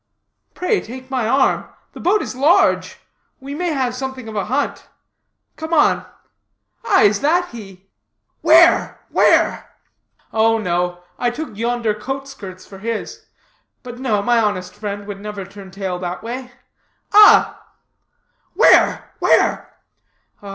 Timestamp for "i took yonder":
11.19-11.93